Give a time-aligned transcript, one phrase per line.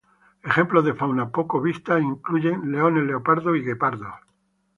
[0.51, 4.13] Ejemplos de fauna poco vista incluyen leones, leopardos y guepardos.